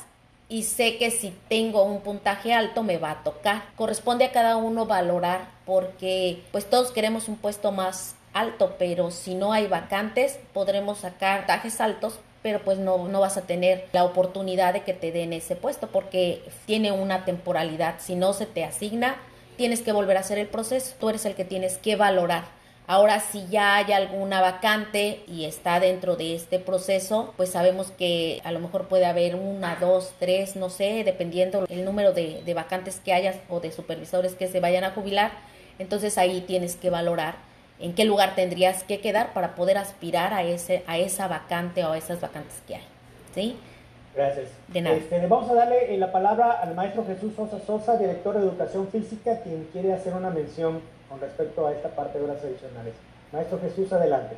[0.47, 3.63] y sé que si tengo un puntaje alto me va a tocar.
[3.75, 9.33] Corresponde a cada uno valorar porque pues todos queremos un puesto más alto, pero si
[9.33, 14.03] no hay vacantes podremos sacar puntajes altos pero pues no, no vas a tener la
[14.03, 17.95] oportunidad de que te den ese puesto porque tiene una temporalidad.
[17.97, 19.15] Si no se te asigna,
[19.57, 20.93] tienes que volver a hacer el proceso.
[20.99, 22.43] Tú eres el que tienes que valorar.
[22.85, 28.41] Ahora, si ya hay alguna vacante y está dentro de este proceso, pues sabemos que
[28.43, 32.53] a lo mejor puede haber una, dos, tres, no sé, dependiendo el número de, de
[32.53, 35.31] vacantes que hayas o de supervisores que se vayan a jubilar.
[35.79, 37.37] Entonces ahí tienes que valorar
[37.79, 41.91] en qué lugar tendrías que quedar para poder aspirar a, ese, a esa vacante o
[41.91, 42.83] a esas vacantes que hay.
[43.33, 43.57] ¿Sí?
[44.15, 44.49] Gracias.
[44.69, 44.95] De nada.
[44.95, 48.87] Este, vamos a darle eh, la palabra al maestro Jesús Sosa Sosa, director de Educación
[48.87, 52.93] Física, quien quiere hacer una mención con respecto a esta parte de horas adicionales.
[53.31, 54.35] Maestro Jesús, adelante.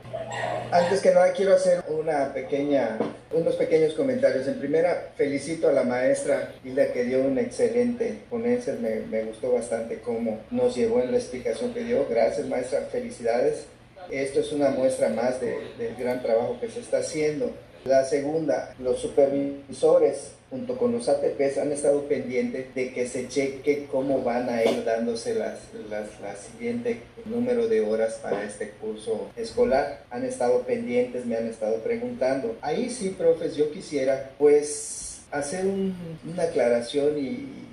[0.71, 2.97] Antes que nada, quiero hacer una pequeña,
[3.31, 4.47] unos pequeños comentarios.
[4.47, 8.75] En primera, felicito a la maestra Hilda que dio una excelente ponencia.
[8.79, 12.07] Me, gustó bastante cómo nos llevó en la explicación que dio.
[12.09, 12.81] Gracias, maestra.
[12.91, 13.65] Felicidades.
[14.09, 17.51] Esto es una muestra más de, del gran trabajo que se está haciendo.
[17.87, 23.87] La segunda, los supervisores junto con los ATPs han estado pendientes de que se cheque
[23.89, 29.29] cómo van a ir dándose las, las, la siguiente número de horas para este curso
[29.37, 30.03] escolar.
[30.09, 32.57] Han estado pendientes, me han estado preguntando.
[32.61, 35.95] Ahí sí, profes, yo quisiera pues hacer un,
[36.29, 37.63] una aclaración y,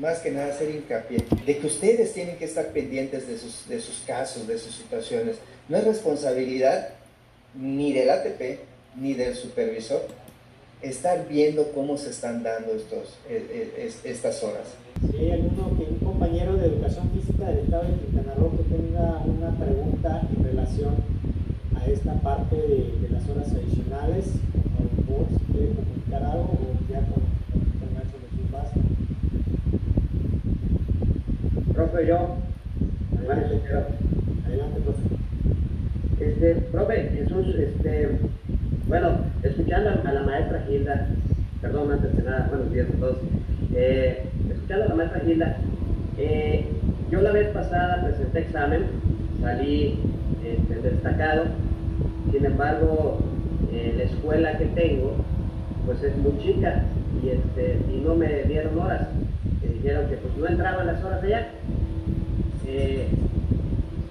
[0.00, 3.78] más que nada hacer hincapié de que ustedes tienen que estar pendientes de sus, de
[3.80, 5.36] sus casos, de sus situaciones.
[5.68, 6.88] No es responsabilidad
[7.54, 10.02] ni del ATP ni del supervisor
[10.82, 13.18] estar viendo cómo se están dando estos,
[14.04, 14.74] estas horas.
[15.10, 18.64] Si hay alguno que un compañero de educación física del Estado de Quintana Roo que
[18.64, 20.94] tenga una pregunta en relación
[21.76, 24.26] a esta parte de, de las horas adicionales,
[24.76, 27.22] por favor, si quiere comunicar algo o ya con,
[27.78, 28.80] con el basta.
[31.72, 32.36] Profe, yo.
[33.18, 33.60] Adelante,
[34.46, 35.02] adelante profe.
[36.20, 38.18] Este, profe, Jesús, este,
[38.92, 39.08] bueno,
[39.42, 41.06] escuchando a la maestra Gilda,
[41.62, 43.16] perdón, antes de nada, buenos días a todos,
[43.74, 45.56] eh, escuchando a la maestra Gilda,
[46.18, 46.66] eh,
[47.10, 48.82] yo la vez pasada presenté examen,
[49.40, 49.98] salí
[50.44, 51.44] este, destacado,
[52.32, 53.20] sin embargo,
[53.72, 55.16] eh, la escuela que tengo,
[55.86, 56.82] pues es muy chica
[57.24, 59.08] y, este, y no me dieron horas,
[59.62, 61.48] me dijeron que pues no entraban las horas allá.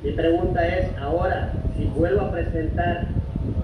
[0.03, 3.09] mi pregunta es, ahora, si vuelvo a presentar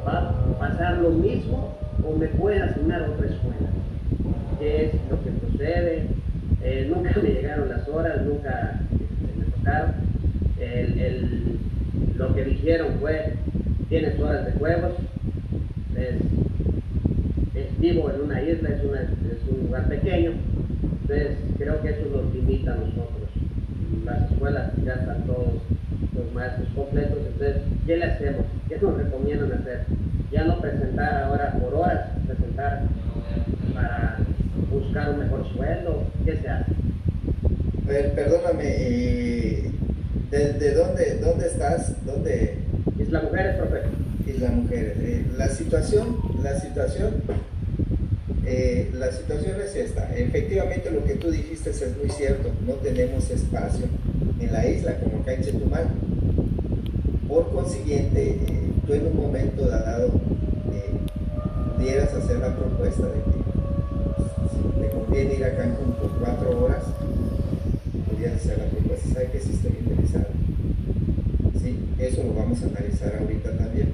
[0.08, 3.70] ¿Va pasar lo mismo o me puede asignar otra escuela?
[4.60, 6.08] ¿Qué es lo que procede?
[6.64, 9.06] Eh, nunca me llegaron las horas, nunca este,
[9.38, 9.94] me capacitaron.
[12.18, 13.34] lo que dijeron fue,
[13.90, 14.94] tienes horas de juegos,
[15.96, 16.16] es,
[17.80, 20.32] vivo en una isla, es, es un lugar pequeño,
[21.02, 23.30] entonces creo que eso nos limita a nosotros.
[24.04, 25.62] Las escuelas ya están todos
[26.16, 28.46] los maestros completos, entonces, ¿qué le hacemos?
[28.68, 29.86] ¿Qué nos recomiendan hacer?
[30.32, 32.84] Ya no presentar ahora por horas, presentar
[33.74, 34.18] para
[34.70, 36.72] buscar un mejor sueldo, ¿qué se hace?
[38.16, 38.66] perdóname,
[40.30, 42.06] ¿de, dónde, dónde estás?
[42.06, 42.58] ¿Dónde?
[43.00, 43.82] Isla Mujeres, profe.
[44.28, 44.98] Isla Mujeres.
[45.00, 47.22] Eh, la situación, la situación,
[48.46, 50.14] eh, la situación es esta.
[50.16, 52.52] Efectivamente lo que tú dijiste es muy cierto.
[52.66, 53.86] No tenemos espacio
[54.40, 55.88] en la isla como acá en Chetumal.
[57.30, 60.12] Por consiguiente, eh, tú en un momento dado
[61.76, 66.84] pudieras hacer la propuesta de que te conviene ir a Cancún por cuatro horas,
[68.10, 70.26] podrías hacer la propuesta, ¿sabe que sí estoy interesado?
[71.62, 73.92] Sí, eso lo vamos a analizar ahorita también.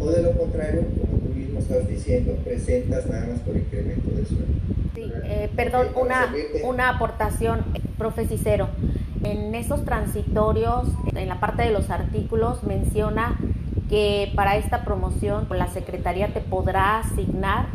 [0.00, 4.26] O de lo contrario, como tú mismo estás diciendo, presentas nada más por incremento de
[4.26, 4.54] sueldo.
[4.94, 6.32] Sí, eh, perdón, una,
[6.64, 7.60] una aportación,
[7.96, 8.68] profe Cicero.
[9.22, 13.38] En esos transitorios, en la parte de los artículos, menciona
[13.88, 17.66] que para esta promoción la Secretaría te podrá asignar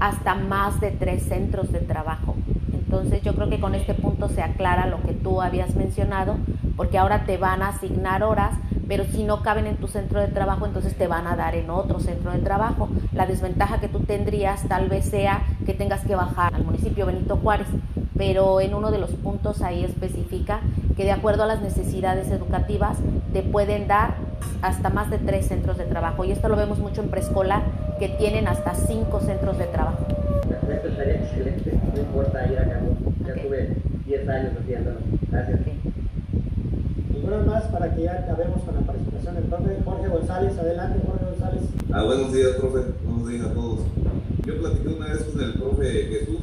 [0.00, 2.34] hasta más de tres centros de trabajo.
[2.72, 6.36] Entonces yo creo que con este punto se aclara lo que tú habías mencionado,
[6.76, 8.54] porque ahora te van a asignar horas,
[8.88, 11.70] pero si no caben en tu centro de trabajo, entonces te van a dar en
[11.70, 12.88] otro centro de trabajo.
[13.12, 17.36] La desventaja que tú tendrías tal vez sea que tengas que bajar al municipio Benito
[17.36, 17.68] Juárez,
[18.16, 20.60] pero en uno de los puntos ahí especifica
[20.96, 22.98] que de acuerdo a las necesidades educativas
[23.32, 24.14] te pueden dar
[24.62, 26.24] hasta más de tres centros de trabajo.
[26.24, 27.62] Y esto lo vemos mucho en preescolar,
[27.98, 30.06] que tienen hasta cinco centros de trabajo.
[30.70, 32.96] Esto sería excelente, no importa ir a cabo.
[33.26, 33.76] Ya tuve
[34.06, 34.98] 10 años haciéndolo.
[35.30, 35.60] Gracias.
[37.14, 40.58] ¿Alguna más para que ya acabemos con la participación del profe Jorge González?
[40.58, 41.62] Adelante, Jorge González.
[41.92, 42.80] Ah, buenos días, profe.
[43.04, 43.80] Buenos días a todos.
[44.46, 46.40] Yo platiqué una vez con el profe Jesús.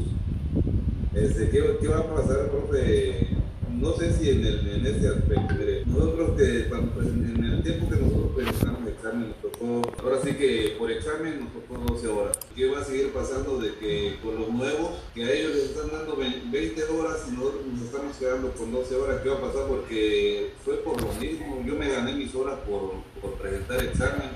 [1.13, 3.37] Este, ¿qué, ¿Qué va a pasar, profe?
[3.79, 7.95] no sé si en, el, en este aspecto, nosotros que pues, en el tiempo que
[7.97, 12.39] nosotros presentamos el examen nos tocó, ahora sí que por examen nos tocó 12 horas.
[12.55, 15.91] ¿Qué va a seguir pasando de que con los nuevos, que a ellos les están
[15.91, 19.21] dando 20 horas y nosotros nos estamos quedando con 12 horas?
[19.21, 19.67] ¿Qué va a pasar?
[19.67, 23.03] Porque fue por lo mismo, yo me gané mis horas por,
[23.37, 24.29] presentar examen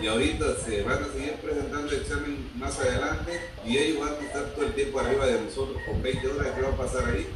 [0.00, 4.44] y ahorita se van a seguir presentando examen más adelante y ellos van a estar
[4.54, 6.46] todo el tiempo arriba de nosotros con 20 horas.
[6.56, 7.26] ¿Qué va a pasar ahí?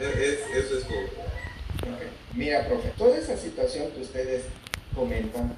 [0.00, 1.39] eso es todo.
[2.34, 4.44] Mira, profe, toda esa situación que ustedes
[4.94, 5.56] comentan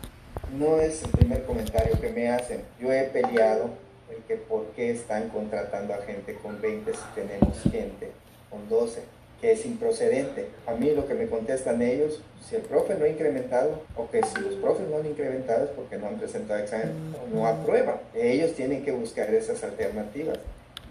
[0.59, 2.63] no es el primer comentario que me hacen.
[2.81, 3.71] Yo he peleado
[4.11, 8.11] el que por qué están contratando a gente con 20 si tenemos gente
[8.51, 9.01] con 12,
[9.41, 10.49] que es improcedente.
[10.67, 14.23] A mí lo que me contestan ellos, si el profe no ha incrementado, o que
[14.23, 17.97] si los profes no han incrementado es porque no han presentado examen o no aprueban.
[18.15, 20.39] Ellos tienen que buscar esas alternativas.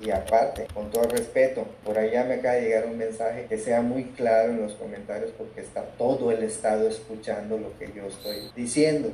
[0.02, 3.82] Y aparte, con todo respeto, por allá me acaba de llegar un mensaje que sea
[3.82, 8.52] muy claro en los comentarios porque está todo el Estado escuchando lo que yo estoy
[8.56, 9.12] diciendo.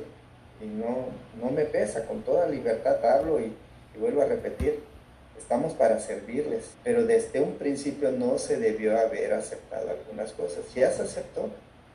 [0.62, 1.08] Y no,
[1.40, 3.52] no me pesa, con toda libertad hablo y,
[3.94, 4.80] y vuelvo a repetir,
[5.36, 10.64] estamos para servirles, pero desde un principio no se debió haber aceptado algunas cosas.
[10.74, 11.50] Ya se aceptó,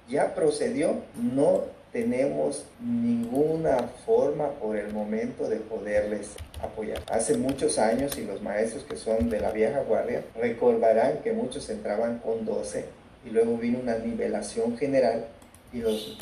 [0.08, 6.30] ya procedió, no tenemos ninguna forma por el momento de poderles
[6.64, 7.02] apoyar.
[7.10, 11.70] Hace muchos años, y los maestros que son de la vieja guardia recordarán que muchos
[11.70, 12.86] entraban con 12
[13.26, 15.26] y luego vino una nivelación general
[15.72, 16.18] y los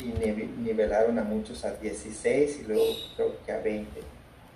[0.58, 2.84] nivelaron a muchos a 16 y luego
[3.16, 4.00] creo que a 20.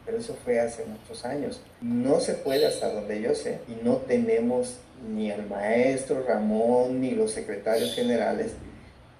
[0.04, 1.60] Pero eso fue hace muchos años.
[1.80, 4.76] No se puede hasta donde yo sé y no tenemos
[5.12, 8.52] ni el maestro Ramón ni los secretarios generales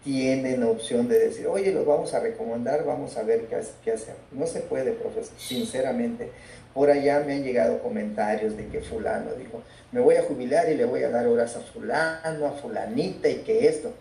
[0.07, 4.15] tienen opción de decir, oye, los vamos a recomendar, vamos a ver qué, qué hacer.
[4.31, 6.31] No se puede, profesor, sinceramente.
[6.73, 10.77] Por allá me han llegado comentarios de que fulano dijo, me voy a jubilar y
[10.77, 13.93] le voy a dar horas a fulano, a fulanita y que esto.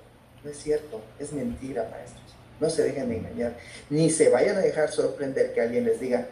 [0.44, 2.36] No es cierto, es mentira, maestros.
[2.60, 3.54] No se dejen de engañar,
[3.90, 6.28] ni se vayan a dejar sorprender que alguien les diga,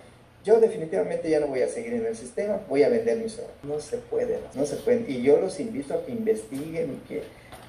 [0.46, 3.52] yo definitivamente ya no voy a seguir en el sistema, voy a vender mis horas.
[3.64, 5.10] No se puede, no se puede.
[5.10, 7.24] Y yo los invito a que investiguen y que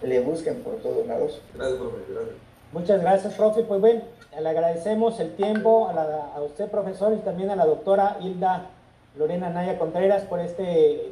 [0.04, 1.40] le busquen por todos lados.
[1.54, 1.96] Gracias, profe.
[2.10, 2.36] Gracias.
[2.72, 3.62] Muchas gracias, profe.
[3.62, 4.02] Pues bueno,
[4.40, 8.66] le agradecemos el tiempo a, usted, profesor, y también a la doctora Hilda
[9.16, 10.64] Lorena Naya Contreras por esta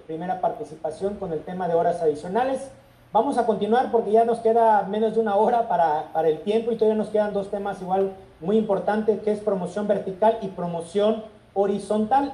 [0.07, 2.69] primera participación con el tema de horas adicionales.
[3.13, 6.73] Vamos a continuar porque ya nos queda menos de una hora para, para el tiempo
[6.73, 11.23] y todavía nos quedan dos temas igual muy importantes, que es promoción vertical y promoción
[11.55, 12.33] horizontal.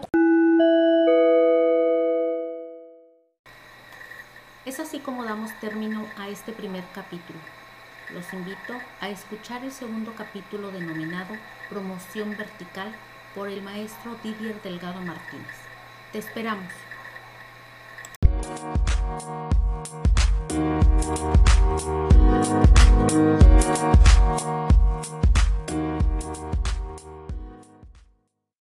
[4.78, 7.40] Es así como damos término a este primer capítulo.
[8.14, 11.34] Los invito a escuchar el segundo capítulo denominado
[11.68, 12.94] Promoción Vertical
[13.34, 15.56] por el maestro Didier Delgado Martínez.
[16.12, 16.72] Te esperamos.